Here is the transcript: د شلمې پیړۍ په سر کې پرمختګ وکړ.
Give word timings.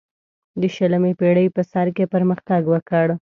د 0.61 0.63
شلمې 0.75 1.11
پیړۍ 1.19 1.47
په 1.55 1.61
سر 1.71 1.87
کې 1.95 2.11
پرمختګ 2.13 2.61
وکړ. 2.73 3.07